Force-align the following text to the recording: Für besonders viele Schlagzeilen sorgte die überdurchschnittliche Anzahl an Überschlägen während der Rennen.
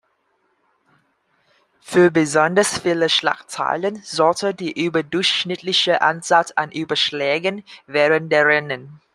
Für 1.81 2.09
besonders 2.09 2.79
viele 2.79 3.07
Schlagzeilen 3.07 4.01
sorgte 4.01 4.55
die 4.55 4.71
überdurchschnittliche 4.83 6.01
Anzahl 6.01 6.47
an 6.55 6.71
Überschlägen 6.71 7.63
während 7.85 8.31
der 8.31 8.47
Rennen. 8.47 8.99